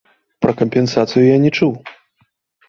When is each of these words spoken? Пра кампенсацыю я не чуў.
Пра 0.45 0.53
кампенсацыю 0.61 1.27
я 1.27 1.37
не 1.45 1.51
чуў. 1.59 1.77